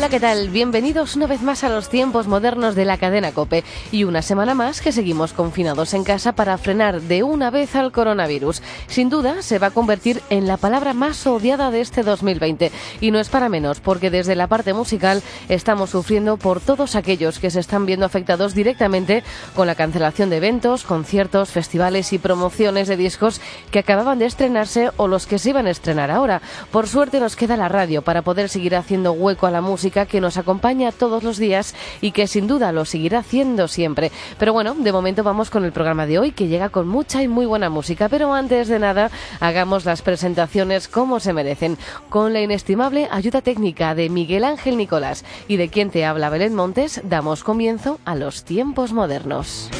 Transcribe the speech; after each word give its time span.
Hola, 0.00 0.08
¿qué 0.08 0.18
tal? 0.18 0.48
Bienvenidos 0.48 1.14
una 1.14 1.26
vez 1.26 1.42
más 1.42 1.62
a 1.62 1.68
los 1.68 1.90
tiempos 1.90 2.26
modernos 2.26 2.74
de 2.74 2.86
la 2.86 2.96
cadena 2.96 3.32
Cope 3.32 3.64
y 3.92 4.04
una 4.04 4.22
semana 4.22 4.54
más 4.54 4.80
que 4.80 4.92
seguimos 4.92 5.34
confinados 5.34 5.92
en 5.92 6.04
casa 6.04 6.32
para 6.32 6.56
frenar 6.56 7.02
de 7.02 7.22
una 7.22 7.50
vez 7.50 7.76
al 7.76 7.92
coronavirus. 7.92 8.62
Sin 8.86 9.10
duda, 9.10 9.42
se 9.42 9.58
va 9.58 9.66
a 9.66 9.70
convertir 9.72 10.22
en 10.30 10.46
la 10.46 10.56
palabra 10.56 10.94
más 10.94 11.26
odiada 11.26 11.70
de 11.70 11.82
este 11.82 12.02
2020 12.02 12.72
y 13.02 13.10
no 13.10 13.20
es 13.20 13.28
para 13.28 13.50
menos 13.50 13.80
porque 13.80 14.08
desde 14.08 14.36
la 14.36 14.46
parte 14.46 14.72
musical 14.72 15.22
estamos 15.50 15.90
sufriendo 15.90 16.38
por 16.38 16.62
todos 16.62 16.96
aquellos 16.96 17.38
que 17.38 17.50
se 17.50 17.60
están 17.60 17.84
viendo 17.84 18.06
afectados 18.06 18.54
directamente 18.54 19.22
con 19.54 19.66
la 19.66 19.74
cancelación 19.74 20.30
de 20.30 20.38
eventos, 20.38 20.84
conciertos, 20.84 21.50
festivales 21.50 22.14
y 22.14 22.18
promociones 22.18 22.88
de 22.88 22.96
discos 22.96 23.42
que 23.70 23.80
acababan 23.80 24.18
de 24.18 24.24
estrenarse 24.24 24.92
o 24.96 25.08
los 25.08 25.26
que 25.26 25.38
se 25.38 25.50
iban 25.50 25.66
a 25.66 25.70
estrenar 25.70 26.10
ahora. 26.10 26.40
Por 26.70 26.88
suerte 26.88 27.20
nos 27.20 27.36
queda 27.36 27.58
la 27.58 27.68
radio 27.68 28.00
para 28.00 28.22
poder 28.22 28.48
seguir 28.48 28.74
haciendo 28.76 29.12
hueco 29.12 29.46
a 29.46 29.50
la 29.50 29.60
música 29.60 29.89
que 29.90 30.20
nos 30.20 30.36
acompaña 30.36 30.92
todos 30.92 31.22
los 31.22 31.38
días 31.38 31.74
y 32.00 32.12
que 32.12 32.26
sin 32.26 32.46
duda 32.46 32.72
lo 32.72 32.84
seguirá 32.84 33.20
haciendo 33.20 33.68
siempre. 33.68 34.10
Pero 34.38 34.52
bueno, 34.52 34.74
de 34.74 34.92
momento 34.92 35.22
vamos 35.22 35.50
con 35.50 35.64
el 35.64 35.72
programa 35.72 36.06
de 36.06 36.18
hoy 36.18 36.32
que 36.32 36.48
llega 36.48 36.68
con 36.68 36.88
mucha 36.88 37.22
y 37.22 37.28
muy 37.28 37.46
buena 37.46 37.70
música. 37.70 38.08
Pero 38.08 38.32
antes 38.32 38.68
de 38.68 38.78
nada, 38.78 39.10
hagamos 39.40 39.84
las 39.84 40.02
presentaciones 40.02 40.88
como 40.88 41.20
se 41.20 41.32
merecen, 41.32 41.78
con 42.08 42.32
la 42.32 42.40
inestimable 42.40 43.08
ayuda 43.10 43.42
técnica 43.42 43.94
de 43.94 44.08
Miguel 44.08 44.44
Ángel 44.44 44.76
Nicolás 44.76 45.24
y 45.48 45.56
de 45.56 45.68
quien 45.68 45.90
te 45.90 46.04
habla 46.04 46.30
Belén 46.30 46.54
Montes, 46.54 47.00
damos 47.04 47.44
comienzo 47.44 47.98
a 48.04 48.14
los 48.14 48.44
tiempos 48.44 48.92
modernos. 48.92 49.70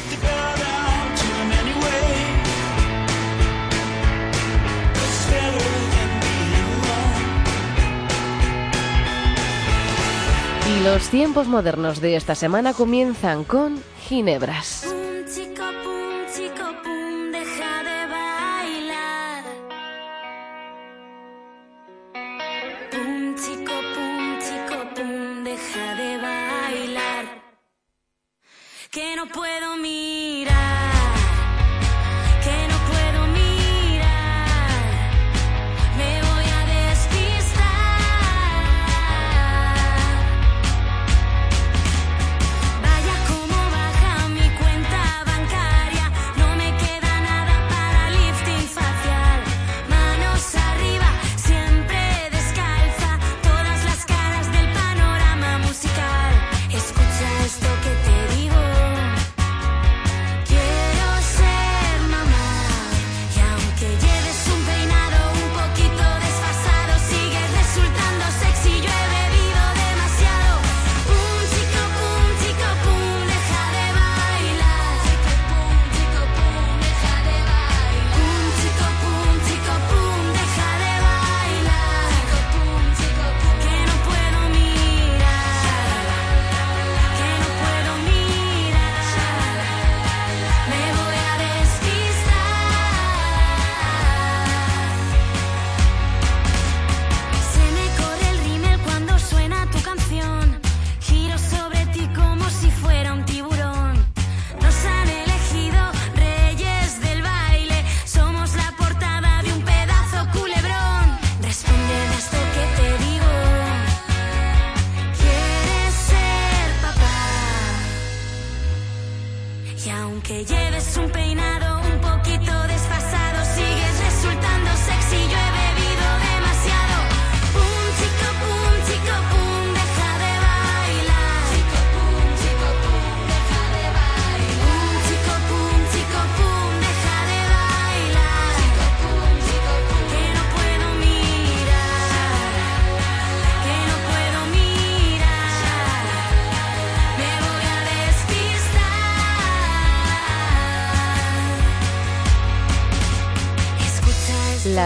Los 10.83 11.09
tiempos 11.09 11.47
modernos 11.47 12.01
de 12.01 12.15
esta 12.15 12.33
semana 12.33 12.73
comienzan 12.73 13.43
con 13.43 13.83
Ginebras. 14.07 14.85
Pum, 14.87 15.25
chico, 15.25 15.63
pum, 15.83 16.25
chico, 16.33 16.65
pum, 16.83 17.31
deja 17.31 17.83
de 17.83 18.07
bailar. 18.15 19.43
Pum, 22.91 23.35
chico, 23.35 23.73
pum, 23.93 24.39
chico, 24.39 24.77
pum, 24.95 25.43
deja 25.43 25.95
de 25.95 26.17
bailar. 26.17 27.25
Que 28.89 29.15
no 29.15 29.27
puedo 29.27 29.77
mirar. 29.77 30.10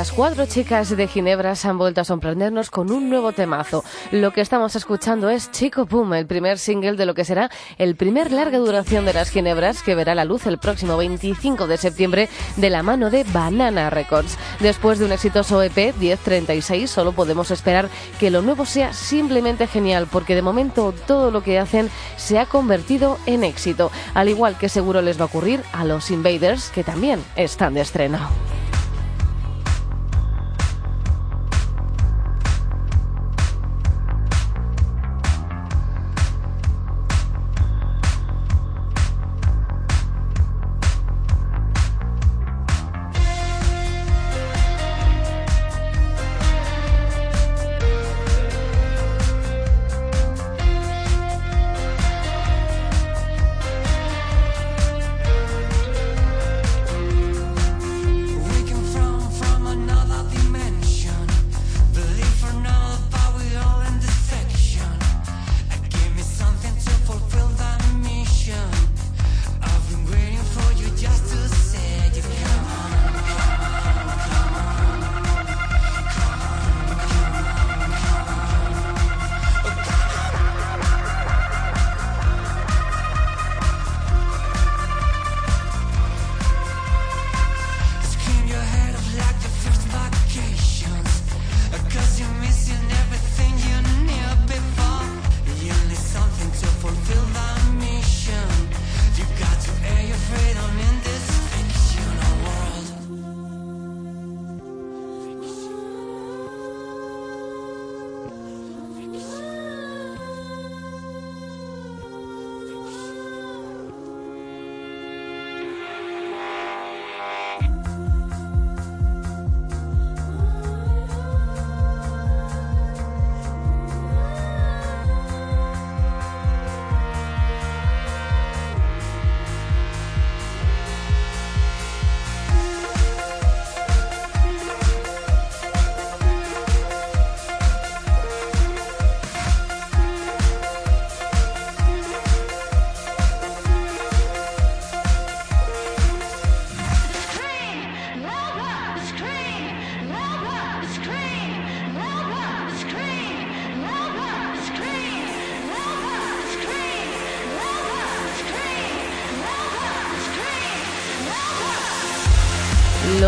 Las 0.06 0.13
cuatro 0.13 0.46
chicas 0.46 0.96
de 0.96 1.07
Ginebra 1.07 1.56
se 1.56 1.68
han 1.68 1.80
vuelto 1.80 2.00
a 2.00 2.04
sorprendernos 2.04 2.69
con 2.69 2.92
un 2.92 3.10
nuevo 3.10 3.31
temazo. 3.31 3.84
Lo 4.12 4.30
que 4.30 4.42
estamos 4.42 4.75
escuchando 4.75 5.31
es 5.31 5.50
Chico 5.50 5.88
Pum, 5.88 6.13
el 6.13 6.28
primer 6.28 6.60
single 6.60 6.94
de 6.94 7.07
lo 7.07 7.16
que 7.16 7.25
será 7.25 7.50
el 7.80 7.96
primer 7.96 8.31
larga 8.31 8.60
duración 8.60 9.06
de 9.06 9.13
las 9.13 9.31
Ginebras 9.31 9.81
que 9.81 9.96
verá 9.96 10.13
la 10.13 10.24
luz 10.24 10.46
el 10.46 10.60
próximo 10.60 10.96
25 10.96 11.66
de 11.66 11.78
septiembre 11.78 12.30
de 12.56 12.69
la 12.69 12.84
mano 12.84 13.10
de 13.10 13.24
Banana 13.24 13.90
Records. 13.90 14.38
Después 14.60 15.00
de 15.00 15.06
un 15.06 15.12
exitoso 15.12 15.63
EP 15.63 15.96
1036 15.98 16.88
solo 16.88 17.13
podemos 17.13 17.50
esperar 17.50 17.90
que 18.19 18.30
lo 18.30 18.44
nuevo 18.44 18.68
sea 18.68 18.94
simplemente 18.94 19.66
genial 19.66 20.07
porque 20.12 20.36
de 20.36 20.44
momento 20.44 20.94
todo 21.07 21.31
lo 21.31 21.42
que 21.42 21.57
hacen 21.57 21.90
se 22.16 22.38
ha 22.38 22.46
convertido 22.46 23.18
en 23.25 23.44
éxito, 23.44 23.92
al 24.13 24.30
igual 24.30 24.56
que 24.56 24.69
seguro 24.69 25.02
les 25.02 25.18
va 25.18 25.24
a 25.24 25.30
ocurrir 25.30 25.63
a 25.74 25.84
los 25.84 26.12
Invaders 26.12 26.69
que 26.69 26.84
también 26.84 27.24
están 27.36 27.74
de 27.74 27.81
estreno. 27.81 28.30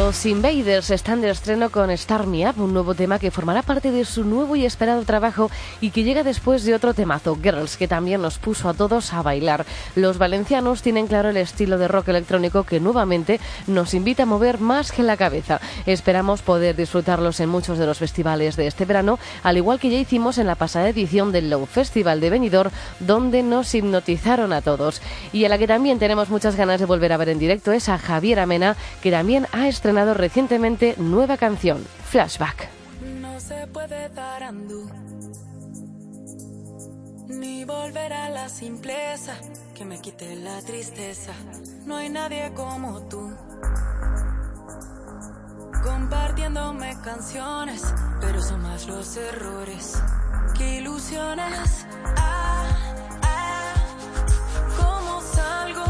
Los 0.08 0.26
Invaders 0.26 0.90
están 0.92 1.20
de 1.20 1.30
estreno 1.30 1.70
con 1.70 1.90
Star 1.90 2.28
Me 2.28 2.50
Up, 2.50 2.62
un 2.62 2.74
nuevo 2.74 2.96
tema 2.96 3.20
que 3.20 3.30
formará 3.30 3.62
parte 3.62 3.92
de 3.92 4.06
su 4.06 4.24
nuevo 4.24 4.56
y 4.56 4.66
esperado 4.66 5.04
trabajo 5.04 5.52
y 5.82 5.90
que 5.90 6.04
llega 6.04 6.24
después 6.24 6.64
de 6.64 6.74
otro 6.74 6.94
temazo, 6.94 7.36
Girls, 7.36 7.76
que 7.76 7.90
también 7.90 8.22
nos 8.22 8.38
puso 8.38 8.70
a 8.70 8.74
todos 8.74 9.12
a 9.12 9.22
bailar. 9.22 9.66
Los 9.96 10.18
valencianos 10.18 10.82
tienen 10.82 11.08
claro 11.08 11.28
el 11.28 11.36
estilo 11.36 11.78
de 11.78 11.90
rock 11.90 12.08
electrónico 12.08 12.64
que 12.64 12.80
nuevamente 12.80 13.42
nos 13.68 13.94
invita 13.94 14.24
a 14.24 14.28
mover 14.28 14.62
más 14.62 14.94
que 14.94 15.04
la 15.04 15.18
cabeza. 15.18 15.60
Esperamos 15.86 16.42
poder 16.42 16.78
disfrutarlos 16.78 17.42
en 17.42 17.50
muchos 17.50 17.78
de 17.78 17.86
los 17.86 17.98
festivales 17.98 18.56
de 18.56 18.68
este 18.68 18.86
verano, 18.86 19.20
al 19.44 19.58
igual 19.58 19.78
que 19.78 19.90
ya 19.90 20.00
hicimos 20.00 20.38
en 20.38 20.48
la 20.48 20.56
pasada 20.56 20.88
edición 20.88 21.34
del 21.34 21.50
Low 21.50 21.66
Festival 21.66 22.22
de 22.22 22.30
Benidorm, 22.30 22.72
donde 23.02 23.44
nos 23.44 23.76
hipnotizaron 23.76 24.54
a 24.54 24.62
todos. 24.62 25.02
Y 25.34 25.44
a 25.44 25.50
la 25.50 25.58
que 25.58 25.68
también 25.68 26.00
tenemos 26.00 26.30
muchas 26.30 26.56
ganas 26.56 26.80
de 26.80 26.86
volver 26.86 27.12
a 27.12 27.18
ver 27.18 27.28
en 27.28 27.40
directo 27.40 27.74
es 27.74 27.90
a 27.90 27.98
Javier 27.98 28.40
Amena, 28.40 28.78
que 29.02 29.12
también 29.12 29.48
ha 29.52 29.68
estrenado 29.68 29.97
recientemente 30.06 30.96
nueva 30.98 31.38
canción, 31.38 31.84
Flashback. 32.06 32.70
No 33.22 33.40
se 33.40 33.68
puede 33.68 34.10
dar 34.10 34.44
andú, 34.44 34.90
ni 37.28 37.66
volver 37.66 38.14
a 38.14 38.30
la 38.30 38.50
simpleza 38.50 39.34
que 39.74 39.86
me 39.86 40.00
quite 40.00 40.36
la 40.36 40.62
tristeza. 40.62 41.34
No 41.86 41.98
hay 41.98 42.10
nadie 42.10 42.52
como 42.54 43.02
tú, 43.04 43.32
compartiéndome 45.84 46.96
canciones, 47.04 47.82
pero 48.22 48.42
son 48.42 48.62
más 48.62 48.88
los 48.88 49.16
errores 49.18 50.02
que 50.58 50.78
ilusiones. 50.78 51.86
Ah, 52.18 52.66
ah, 53.22 53.74
¿cómo 54.78 55.22
salgo? 55.22 55.86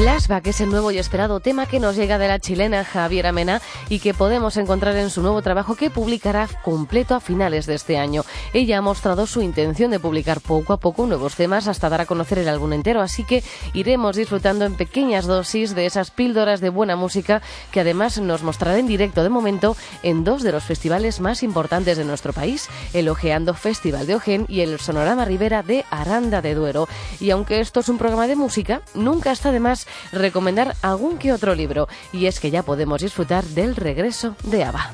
Flashback 0.00 0.46
es 0.46 0.62
el 0.62 0.70
nuevo 0.70 0.90
y 0.90 0.96
esperado 0.96 1.40
tema 1.40 1.66
que 1.66 1.78
nos 1.78 1.94
llega 1.94 2.16
de 2.16 2.26
la 2.26 2.38
chilena 2.38 2.86
Javiera 2.86 3.32
Mena 3.32 3.60
y 3.90 3.98
que 3.98 4.14
podemos 4.14 4.56
encontrar 4.56 4.96
en 4.96 5.10
su 5.10 5.20
nuevo 5.20 5.42
trabajo 5.42 5.74
que 5.74 5.90
publicará 5.90 6.48
completo 6.64 7.14
a 7.14 7.20
finales 7.20 7.66
de 7.66 7.74
este 7.74 7.98
año. 7.98 8.24
Ella 8.54 8.78
ha 8.78 8.80
mostrado 8.80 9.26
su 9.26 9.42
intención 9.42 9.90
de 9.90 10.00
publicar 10.00 10.40
poco 10.40 10.72
a 10.72 10.78
poco 10.78 11.04
nuevos 11.04 11.34
temas 11.34 11.68
hasta 11.68 11.90
dar 11.90 12.00
a 12.00 12.06
conocer 12.06 12.38
el 12.38 12.48
álbum 12.48 12.72
entero, 12.72 13.02
así 13.02 13.24
que 13.24 13.44
iremos 13.74 14.16
disfrutando 14.16 14.64
en 14.64 14.74
pequeñas 14.74 15.26
dosis 15.26 15.74
de 15.74 15.84
esas 15.84 16.10
píldoras 16.10 16.62
de 16.62 16.70
buena 16.70 16.96
música 16.96 17.42
que 17.70 17.80
además 17.80 18.18
nos 18.18 18.42
mostrará 18.42 18.78
en 18.78 18.86
directo 18.86 19.22
de 19.22 19.28
momento 19.28 19.76
en 20.02 20.24
dos 20.24 20.42
de 20.42 20.52
los 20.52 20.64
festivales 20.64 21.20
más 21.20 21.42
importantes 21.42 21.98
de 21.98 22.06
nuestro 22.06 22.32
país, 22.32 22.70
el 22.94 23.10
Ojeando 23.10 23.52
Festival 23.52 24.06
de 24.06 24.14
Ojén 24.14 24.46
y 24.48 24.62
el 24.62 24.80
Sonorama 24.80 25.26
Rivera 25.26 25.62
de 25.62 25.84
Aranda 25.90 26.40
de 26.40 26.54
Duero. 26.54 26.88
Y 27.20 27.32
aunque 27.32 27.60
esto 27.60 27.80
es 27.80 27.90
un 27.90 27.98
programa 27.98 28.26
de 28.26 28.36
música, 28.36 28.80
nunca 28.94 29.30
está 29.32 29.52
de 29.52 29.60
más 29.60 29.86
recomendar 30.12 30.76
algún 30.82 31.18
que 31.18 31.32
otro 31.32 31.54
libro, 31.54 31.88
y 32.12 32.26
es 32.26 32.40
que 32.40 32.50
ya 32.50 32.62
podemos 32.62 33.00
disfrutar 33.00 33.44
del 33.44 33.76
regreso 33.76 34.36
de 34.44 34.64
Ava. 34.64 34.90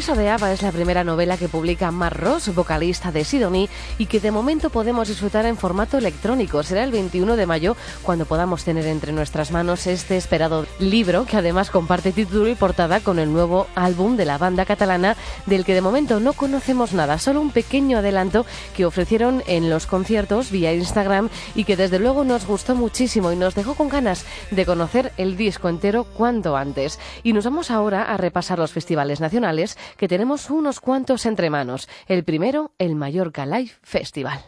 regreso 0.00 0.18
de 0.18 0.30
Ava 0.30 0.50
es 0.50 0.62
la 0.62 0.72
primera 0.72 1.04
novela 1.04 1.36
que 1.36 1.50
publica 1.50 1.90
Mar 1.90 2.18
Ross, 2.18 2.54
vocalista 2.54 3.12
de 3.12 3.22
Sidonie, 3.22 3.68
y 3.98 4.06
que 4.06 4.18
de 4.18 4.30
momento 4.30 4.70
podemos 4.70 5.08
disfrutar 5.08 5.44
en 5.44 5.58
formato 5.58 5.98
electrónico. 5.98 6.62
Será 6.62 6.84
el 6.84 6.90
21 6.90 7.36
de 7.36 7.44
mayo 7.44 7.76
cuando 8.00 8.24
podamos 8.24 8.64
tener 8.64 8.86
entre 8.86 9.12
nuestras 9.12 9.50
manos 9.50 9.86
este 9.86 10.16
esperado 10.16 10.64
libro, 10.78 11.26
que 11.26 11.36
además 11.36 11.68
comparte 11.68 12.12
título 12.12 12.48
y 12.48 12.54
portada 12.54 13.00
con 13.00 13.18
el 13.18 13.30
nuevo 13.30 13.66
álbum 13.74 14.16
de 14.16 14.24
la 14.24 14.38
banda 14.38 14.64
catalana, 14.64 15.18
del 15.44 15.66
que 15.66 15.74
de 15.74 15.82
momento 15.82 16.18
no 16.18 16.32
conocemos 16.32 16.94
nada, 16.94 17.18
solo 17.18 17.42
un 17.42 17.50
pequeño 17.50 17.98
adelanto 17.98 18.46
que 18.74 18.86
ofrecieron 18.86 19.42
en 19.46 19.68
los 19.68 19.84
conciertos 19.84 20.50
vía 20.50 20.72
Instagram 20.72 21.28
y 21.54 21.64
que 21.64 21.76
desde 21.76 21.98
luego 21.98 22.24
nos 22.24 22.46
gustó 22.46 22.74
muchísimo 22.74 23.32
y 23.32 23.36
nos 23.36 23.54
dejó 23.54 23.74
con 23.74 23.90
ganas 23.90 24.24
de 24.50 24.64
conocer 24.64 25.12
el 25.18 25.36
disco 25.36 25.68
entero 25.68 26.04
cuanto 26.04 26.56
antes. 26.56 26.98
Y 27.22 27.34
nos 27.34 27.44
vamos 27.44 27.70
ahora 27.70 28.04
a 28.04 28.16
repasar 28.16 28.58
los 28.58 28.72
festivales 28.72 29.20
nacionales 29.20 29.76
que 29.96 30.08
tenemos 30.08 30.50
unos 30.50 30.80
cuantos 30.80 31.26
entre 31.26 31.50
manos. 31.50 31.88
El 32.06 32.24
primero, 32.24 32.72
el 32.78 32.94
Mallorca 32.94 33.46
Live 33.46 33.72
Festival. 33.82 34.40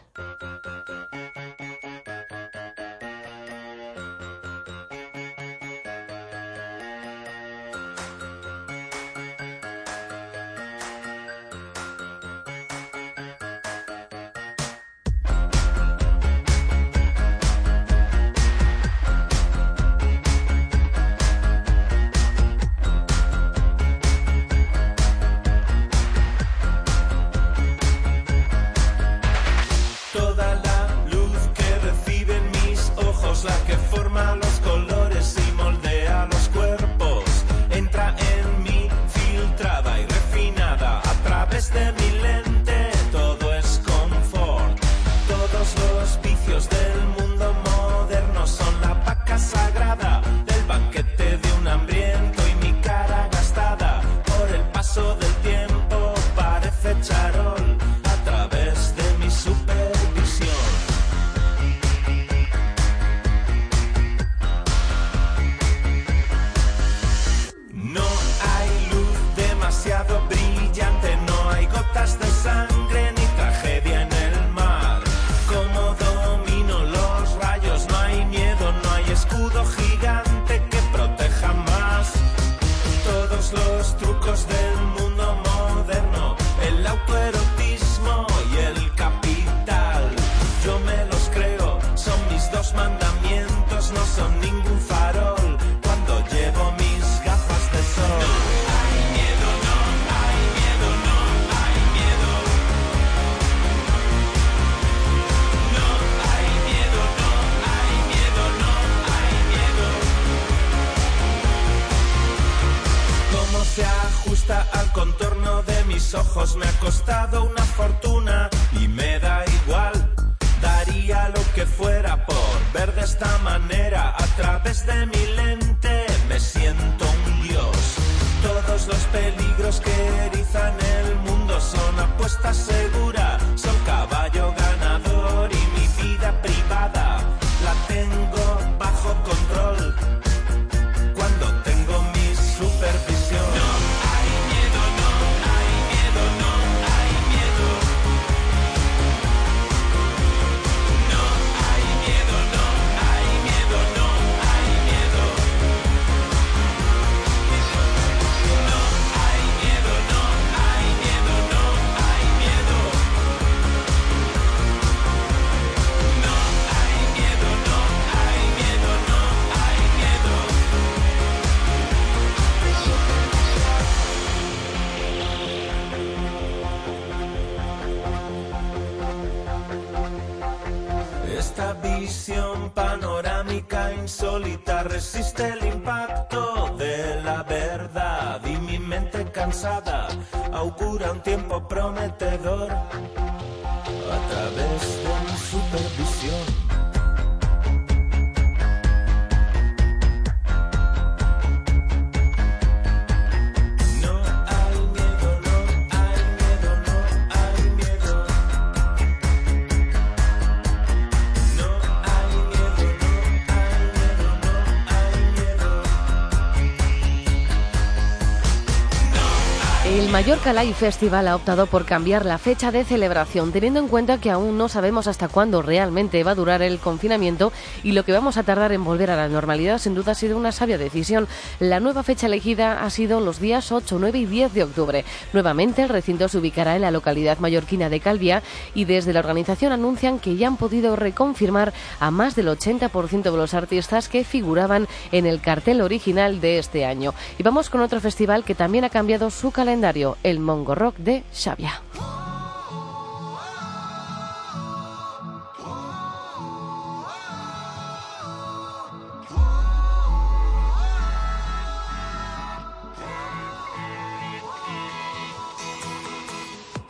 Mallorca 220.13 220.53
Live 220.53 220.75
Festival 220.75 221.27
ha 221.27 221.35
optado 221.35 221.65
por 221.65 221.85
cambiar 221.85 222.23
la 222.23 222.37
fecha 222.37 222.71
de 222.71 222.85
celebración, 222.85 223.51
teniendo 223.51 223.79
en 223.79 223.87
cuenta 223.87 224.19
que 224.19 224.29
aún 224.29 224.59
no 224.59 224.69
sabemos 224.69 225.07
hasta 225.07 225.27
cuándo 225.27 225.63
realmente 225.63 226.23
va 226.23 226.31
a 226.31 226.35
durar 226.35 226.61
el 226.61 226.77
confinamiento 226.77 227.51
y 227.81 227.93
lo 227.93 228.05
que 228.05 228.11
vamos 228.11 228.37
a 228.37 228.43
tardar 228.43 228.73
en 228.73 228.83
volver 228.83 229.09
a 229.09 229.15
la 229.15 229.27
normalidad 229.27 229.79
sin 229.79 229.95
duda 229.95 230.11
ha 230.11 230.15
sido 230.15 230.37
una 230.37 230.51
sabia 230.51 230.77
decisión. 230.77 231.27
La 231.59 231.79
nueva 231.79 232.03
fecha 232.03 232.27
elegida 232.27 232.83
ha 232.83 232.91
sido 232.91 233.21
los 233.21 233.39
días 233.39 233.71
8, 233.71 233.97
9 233.99 234.19
y 234.19 234.25
10 234.27 234.53
de 234.53 234.63
octubre. 234.63 235.05
Nuevamente 235.33 235.81
el 235.81 235.89
recinto 235.89 236.27
se 236.27 236.37
ubicará 236.37 236.75
en 236.75 236.83
la 236.83 236.91
localidad 236.91 237.39
mallorquina 237.39 237.89
de 237.89 237.99
Calvia 237.99 238.43
y 238.75 238.85
desde 238.85 239.13
la 239.13 239.19
organización 239.19 239.71
anuncian 239.71 240.19
que 240.19 240.35
ya 240.35 240.45
han 240.45 240.57
podido 240.57 240.95
reconfirmar 240.95 241.73
a 241.99 242.11
más 242.11 242.35
del 242.35 242.49
80% 242.49 243.23
de 243.23 243.37
los 243.37 243.55
artistas 243.55 244.09
que 244.09 244.23
figuraban 244.23 244.87
en 245.11 245.25
el 245.25 245.41
cartel 245.41 245.81
original 245.81 246.39
de 246.39 246.59
este 246.59 246.85
año. 246.85 247.15
Y 247.39 247.41
vamos 247.41 247.71
con 247.71 247.81
otro 247.81 247.99
festival 247.99 248.43
que 248.43 248.53
también 248.53 248.83
ha 248.83 248.89
cambiado 248.91 249.31
su 249.31 249.49
calendario, 249.49 250.02
el 250.23 250.39
Mongo 250.39 250.75
Rock 250.75 250.97
de 250.97 251.23
Xavia. 251.33 251.81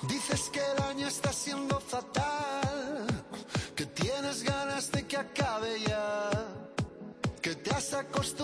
Dices 0.08 0.50
que 0.50 0.60
el 0.60 0.84
año 0.84 1.08
está 1.08 1.32
siendo 1.32 1.80
fatal, 1.80 3.08
que 3.76 3.86
tienes 3.86 4.44
ganas 4.44 4.92
de 4.92 5.06
que 5.06 5.18
acabe 5.18 5.80
ya, 5.88 6.30
que 7.42 7.56
te 7.56 7.70
has 7.72 7.94
acostumbrado 7.94 8.43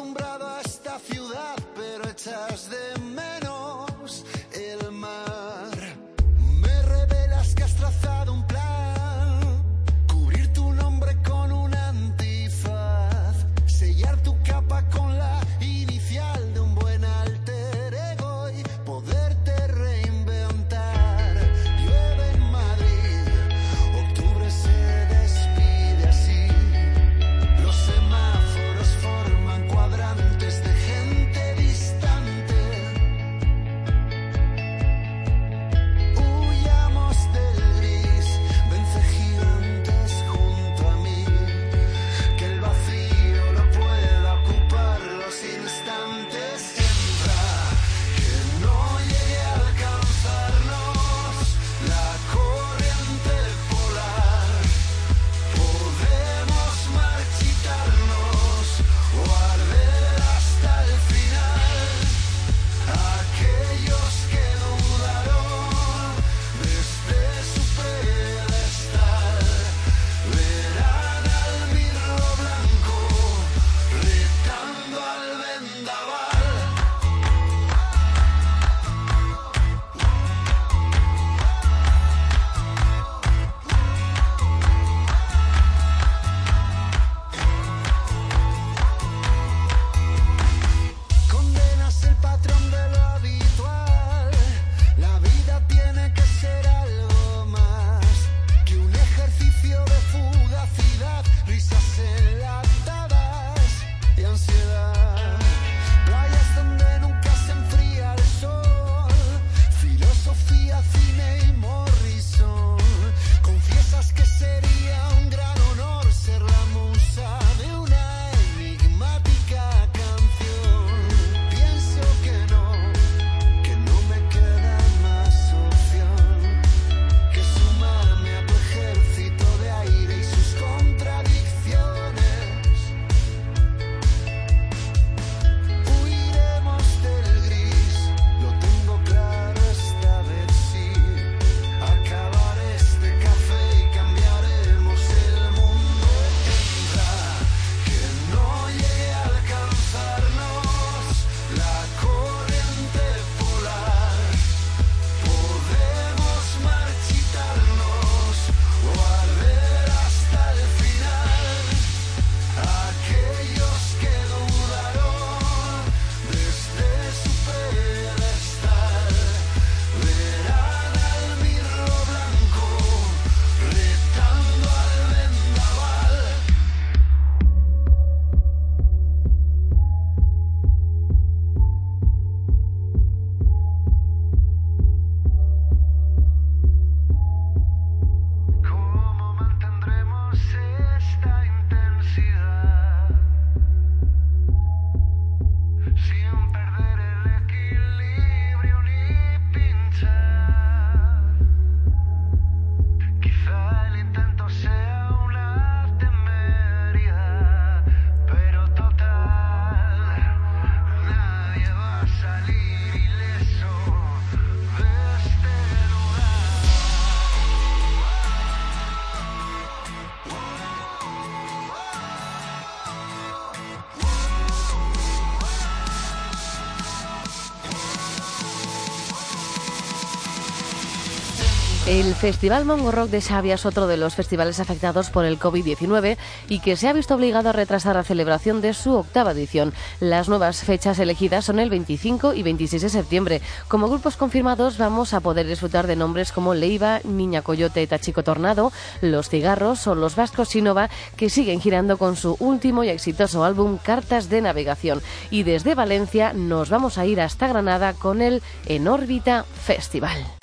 El 231.99 232.15
Festival 232.15 232.63
Mongo 232.63 232.91
Rock 232.91 233.09
de 233.09 233.19
Xavia 233.19 233.55
es 233.55 233.65
otro 233.65 233.85
de 233.85 233.97
los 233.97 234.15
festivales 234.15 234.61
afectados 234.61 235.09
por 235.09 235.25
el 235.25 235.37
COVID-19 235.37 236.15
y 236.47 236.59
que 236.61 236.77
se 236.77 236.87
ha 236.87 236.93
visto 236.93 237.15
obligado 237.15 237.49
a 237.49 237.51
retrasar 237.51 237.97
la 237.97 238.05
celebración 238.05 238.61
de 238.61 238.73
su 238.73 238.93
octava 238.93 239.33
edición. 239.33 239.73
Las 239.99 240.29
nuevas 240.29 240.61
fechas 240.61 240.97
elegidas 240.99 241.43
son 241.43 241.59
el 241.59 241.69
25 241.69 242.35
y 242.35 242.43
26 242.43 242.83
de 242.83 242.89
septiembre. 242.89 243.41
Como 243.67 243.89
grupos 243.89 244.15
confirmados 244.15 244.77
vamos 244.77 245.13
a 245.13 245.19
poder 245.19 245.45
disfrutar 245.45 245.87
de 245.87 245.97
nombres 245.97 246.31
como 246.31 246.53
Leiva, 246.53 247.01
Niña 247.03 247.41
Coyote, 247.41 247.85
Tachico 247.85 248.23
Tornado, 248.23 248.71
Los 249.01 249.27
Cigarros 249.27 249.85
o 249.85 249.93
Los 249.93 250.15
Vascos 250.15 250.47
Sinova 250.47 250.89
que 251.17 251.29
siguen 251.29 251.59
girando 251.59 251.97
con 251.97 252.15
su 252.15 252.37
último 252.39 252.85
y 252.85 252.89
exitoso 252.89 253.43
álbum 253.43 253.77
Cartas 253.77 254.29
de 254.29 254.39
Navegación. 254.39 255.01
Y 255.31 255.43
desde 255.43 255.75
Valencia 255.75 256.31
nos 256.31 256.69
vamos 256.69 256.97
a 256.97 257.05
ir 257.05 257.19
hasta 257.19 257.49
Granada 257.49 257.91
con 257.91 258.21
el 258.21 258.41
En 258.67 258.87
órbita 258.87 259.43
Festival. 259.43 260.38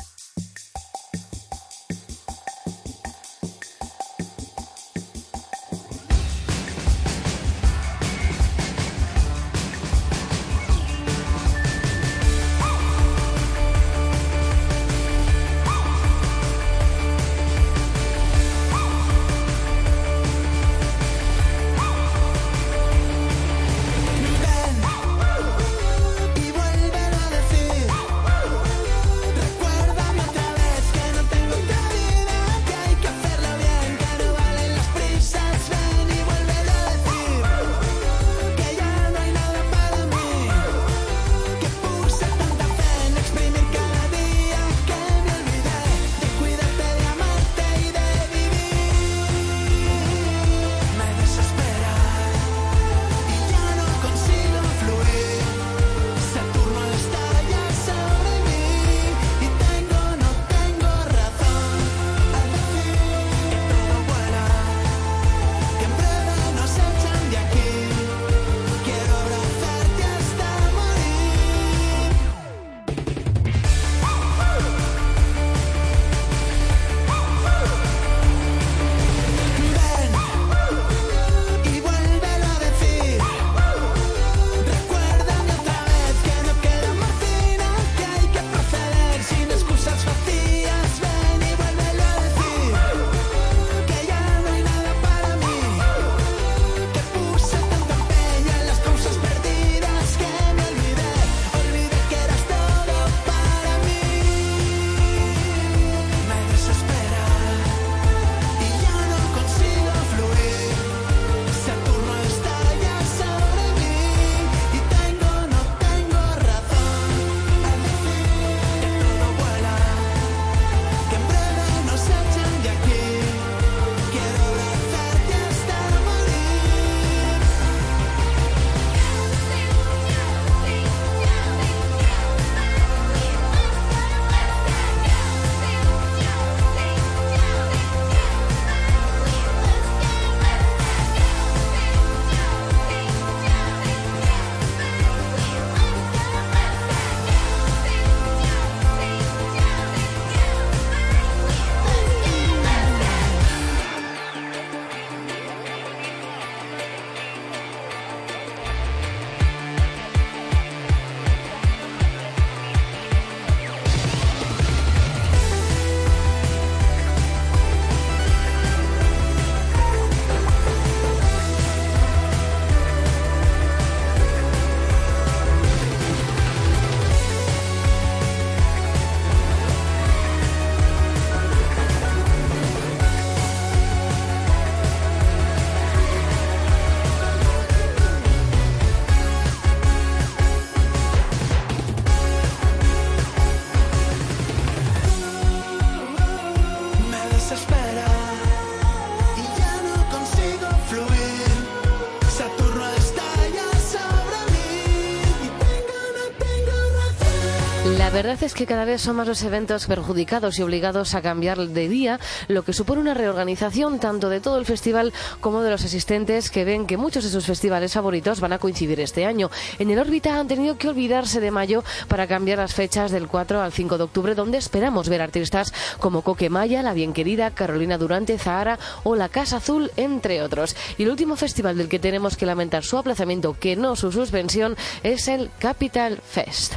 Es 208.46 208.54
que 208.54 208.64
cada 208.64 208.84
vez 208.84 209.00
son 209.00 209.16
más 209.16 209.26
los 209.26 209.42
eventos 209.42 209.86
perjudicados 209.86 210.56
y 210.58 210.62
obligados 210.62 211.16
a 211.16 211.20
cambiar 211.20 211.58
de 211.58 211.88
día, 211.88 212.20
lo 212.46 212.62
que 212.62 212.72
supone 212.72 213.00
una 213.00 213.12
reorganización 213.12 213.98
tanto 213.98 214.28
de 214.28 214.40
todo 214.40 214.58
el 214.58 214.64
festival 214.64 215.12
como 215.40 215.62
de 215.62 215.70
los 215.70 215.84
asistentes 215.84 216.48
que 216.48 216.64
ven 216.64 216.86
que 216.86 216.96
muchos 216.96 217.24
de 217.24 217.30
sus 217.30 217.44
festivales 217.44 217.92
favoritos 217.92 218.38
van 218.38 218.52
a 218.52 218.58
coincidir 218.58 219.00
este 219.00 219.26
año. 219.26 219.50
En 219.80 219.90
el 219.90 219.98
órbita 219.98 220.38
han 220.38 220.46
tenido 220.46 220.78
que 220.78 220.88
olvidarse 220.88 221.40
de 221.40 221.50
mayo 221.50 221.82
para 222.06 222.28
cambiar 222.28 222.58
las 222.58 222.72
fechas 222.72 223.10
del 223.10 223.26
4 223.26 223.60
al 223.60 223.72
5 223.72 223.98
de 223.98 224.04
octubre, 224.04 224.34
donde 224.36 224.58
esperamos 224.58 225.08
ver 225.08 225.22
artistas 225.22 225.74
como 225.98 226.22
Coque 226.22 226.48
Maya, 226.48 226.82
La 226.82 226.94
Bien 226.94 227.12
Querida, 227.12 227.50
Carolina 227.50 227.98
Durante, 227.98 228.38
Zahara 228.38 228.78
o 229.02 229.16
La 229.16 229.28
Casa 229.28 229.56
Azul, 229.56 229.90
entre 229.96 230.40
otros. 230.40 230.76
Y 230.98 231.02
el 231.02 231.10
último 231.10 231.34
festival 231.34 231.76
del 231.76 231.88
que 231.88 231.98
tenemos 231.98 232.36
que 232.36 232.46
lamentar 232.46 232.84
su 232.84 232.96
aplazamiento, 232.96 233.56
que 233.58 233.74
no 233.74 233.96
su 233.96 234.12
suspensión, 234.12 234.76
es 235.02 235.26
el 235.26 235.50
Capital 235.58 236.20
Fest. 236.24 236.74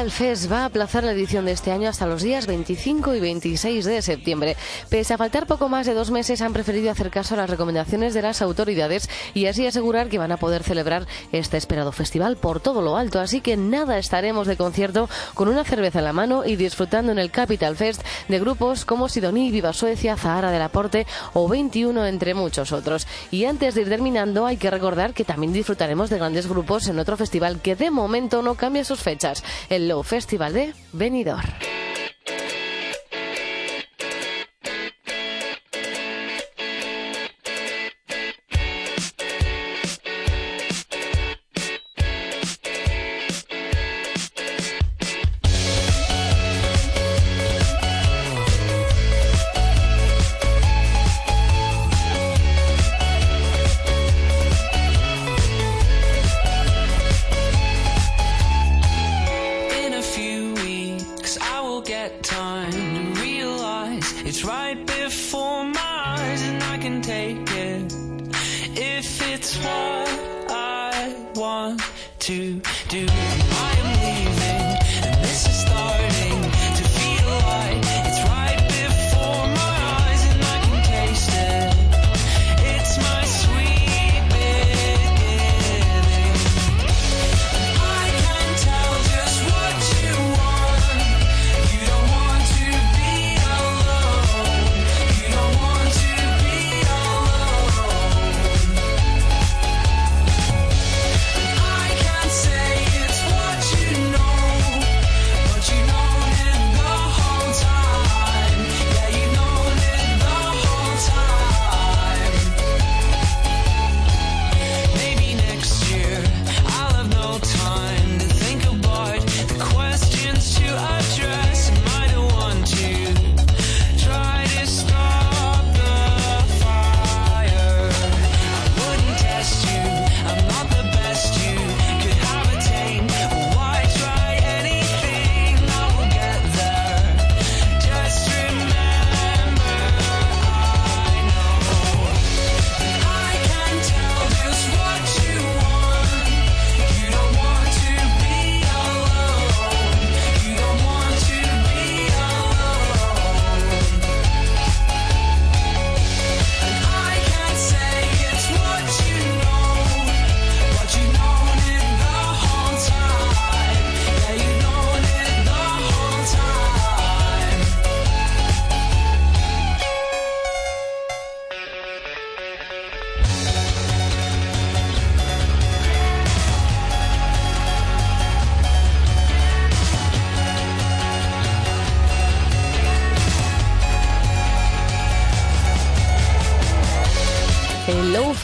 Mundial 0.00 0.16
Fest 0.16 0.50
va 0.50 0.62
a 0.62 0.64
aplazar 0.64 1.04
la 1.04 1.12
edición 1.12 1.44
de 1.44 1.52
este 1.52 1.72
año 1.72 1.86
hasta 1.86 2.06
los 2.06 2.22
días 2.22 2.46
25 2.46 3.14
y 3.14 3.20
26 3.20 3.84
de 3.84 4.00
septiembre. 4.00 4.56
Pese 4.88 5.12
a 5.12 5.18
faltar 5.18 5.46
poco 5.46 5.68
más 5.68 5.84
de 5.84 5.92
dos 5.92 6.10
meses, 6.10 6.40
han 6.40 6.54
preferido 6.54 6.90
hacer 6.90 7.10
caso 7.10 7.34
a 7.34 7.36
las 7.36 7.50
recomendaciones 7.50 8.14
de 8.14 8.22
las 8.22 8.40
autoridades 8.40 9.10
y 9.34 9.44
así 9.44 9.66
asegurar 9.66 10.08
que 10.08 10.16
van 10.16 10.32
a 10.32 10.38
poder 10.38 10.62
celebrar 10.62 11.06
este 11.32 11.58
esperado 11.58 11.92
festival 11.92 12.38
por 12.38 12.60
todo 12.60 12.80
lo 12.80 12.96
alto. 12.96 13.20
Así 13.20 13.42
que 13.42 13.58
nada, 13.58 13.98
estaremos 13.98 14.46
de 14.46 14.56
concierto 14.56 15.10
con 15.34 15.48
una 15.48 15.64
cerveza 15.64 15.98
en 15.98 16.06
la 16.06 16.14
mano 16.14 16.46
y 16.46 16.56
disfrutando 16.56 17.12
en 17.12 17.18
el 17.18 17.30
Capital 17.30 17.76
Fest 17.76 18.02
de 18.28 18.40
grupos 18.40 18.86
como 18.86 19.10
Sidoní, 19.10 19.50
Viva 19.50 19.74
Suecia, 19.74 20.16
Zahara 20.16 20.50
del 20.50 20.62
Aporte 20.62 21.06
o 21.34 21.46
21, 21.46 22.06
entre 22.06 22.32
muchos 22.32 22.72
otros. 22.72 23.06
Y 23.30 23.44
antes 23.44 23.74
de 23.74 23.82
ir 23.82 23.90
terminando, 23.90 24.46
hay 24.46 24.56
que 24.56 24.70
recordar 24.70 25.12
que 25.12 25.24
también 25.24 25.52
disfrutaremos 25.52 26.08
de 26.08 26.16
grandes 26.16 26.48
grupos 26.48 26.88
en 26.88 26.98
otro 26.98 27.18
festival 27.18 27.60
que 27.60 27.76
de 27.76 27.90
momento 27.90 28.40
no 28.40 28.54
cambia 28.54 28.82
sus 28.82 29.00
fechas. 29.00 29.44
El 29.68 29.89
Festival 30.04 30.52
de 30.52 30.72
Benidorm. 30.92 31.48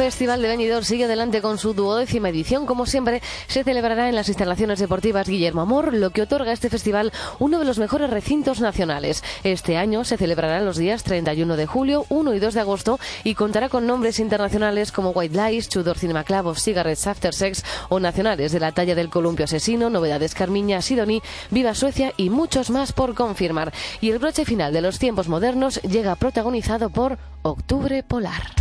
Festival 0.06 0.40
de 0.40 0.46
Benidorm 0.46 0.84
sigue 0.84 1.06
adelante 1.06 1.42
con 1.42 1.58
su 1.58 1.74
duodécima 1.74 2.28
edición. 2.28 2.64
Como 2.64 2.86
siempre, 2.86 3.22
se 3.48 3.64
celebrará 3.64 4.08
en 4.08 4.14
las 4.14 4.28
instalaciones 4.28 4.78
deportivas 4.78 5.28
Guillermo 5.28 5.62
Amor, 5.62 5.92
lo 5.92 6.10
que 6.10 6.22
otorga 6.22 6.52
a 6.52 6.54
este 6.54 6.70
festival 6.70 7.12
uno 7.40 7.58
de 7.58 7.64
los 7.64 7.80
mejores 7.80 8.08
recintos 8.08 8.60
nacionales. 8.60 9.24
Este 9.42 9.76
año 9.76 10.04
se 10.04 10.16
celebrará 10.16 10.60
los 10.60 10.76
días 10.76 11.02
31 11.02 11.56
de 11.56 11.66
julio, 11.66 12.06
1 12.08 12.34
y 12.34 12.38
2 12.38 12.54
de 12.54 12.60
agosto 12.60 13.00
y 13.24 13.34
contará 13.34 13.68
con 13.68 13.88
nombres 13.88 14.20
internacionales 14.20 14.92
como 14.92 15.10
White 15.10 15.36
Lies, 15.36 15.68
Tudor 15.68 15.98
Cinema 15.98 16.22
Club 16.22 16.56
Cigarettes 16.56 17.08
After 17.08 17.34
Sex 17.34 17.64
o 17.88 17.98
nacionales 17.98 18.52
de 18.52 18.60
la 18.60 18.70
talla 18.70 18.94
del 18.94 19.10
Columpio 19.10 19.46
Asesino, 19.46 19.90
Novedades 19.90 20.36
Carmiña, 20.36 20.82
Sidoní, 20.82 21.20
Viva 21.50 21.74
Suecia 21.74 22.12
y 22.16 22.30
muchos 22.30 22.70
más 22.70 22.92
por 22.92 23.16
confirmar. 23.16 23.72
Y 24.00 24.12
el 24.12 24.20
broche 24.20 24.44
final 24.44 24.72
de 24.72 24.82
los 24.82 25.00
tiempos 25.00 25.26
modernos 25.26 25.82
llega 25.82 26.14
protagonizado 26.14 26.90
por 26.90 27.18
Octubre 27.42 28.04
Polar. 28.04 28.54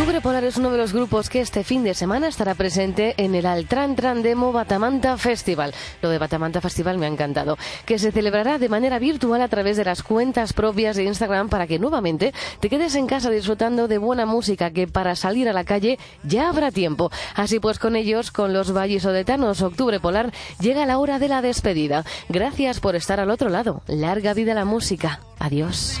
Octubre 0.00 0.22
Polar 0.22 0.44
es 0.44 0.56
uno 0.56 0.70
de 0.70 0.78
los 0.78 0.94
grupos 0.94 1.28
que 1.28 1.42
este 1.42 1.62
fin 1.62 1.84
de 1.84 1.92
semana 1.92 2.26
estará 2.26 2.54
presente 2.54 3.12
en 3.18 3.34
el 3.34 3.44
Altran 3.44 3.96
Trandemo 3.96 4.50
Batamanta 4.50 5.18
Festival. 5.18 5.74
Lo 6.00 6.08
de 6.08 6.16
Batamanta 6.16 6.62
Festival 6.62 6.96
me 6.96 7.04
ha 7.04 7.10
encantado. 7.10 7.58
Que 7.84 7.98
se 7.98 8.10
celebrará 8.10 8.58
de 8.58 8.70
manera 8.70 8.98
virtual 8.98 9.42
a 9.42 9.48
través 9.48 9.76
de 9.76 9.84
las 9.84 10.02
cuentas 10.02 10.54
propias 10.54 10.96
de 10.96 11.04
Instagram 11.04 11.50
para 11.50 11.66
que 11.66 11.78
nuevamente 11.78 12.32
te 12.60 12.70
quedes 12.70 12.94
en 12.94 13.06
casa 13.06 13.28
disfrutando 13.28 13.88
de 13.88 13.98
buena 13.98 14.24
música 14.24 14.70
que 14.70 14.88
para 14.88 15.14
salir 15.16 15.50
a 15.50 15.52
la 15.52 15.64
calle 15.64 15.98
ya 16.22 16.48
habrá 16.48 16.70
tiempo. 16.70 17.10
Así 17.34 17.60
pues 17.60 17.78
con 17.78 17.94
ellos, 17.94 18.30
con 18.30 18.54
los 18.54 18.72
vallisoletanos 18.72 19.60
Octubre 19.60 20.00
Polar, 20.00 20.32
llega 20.60 20.86
la 20.86 20.98
hora 20.98 21.18
de 21.18 21.28
la 21.28 21.42
despedida. 21.42 22.06
Gracias 22.30 22.80
por 22.80 22.96
estar 22.96 23.20
al 23.20 23.30
otro 23.30 23.50
lado. 23.50 23.82
Larga 23.86 24.32
vida 24.32 24.54
la 24.54 24.64
música. 24.64 25.20
Adiós. 25.38 26.00